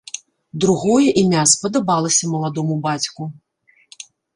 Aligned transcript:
Другое 0.63 1.07
імя 1.23 1.43
спадабалася 1.53 2.33
маладому 2.35 2.83
бацьку. 2.91 3.33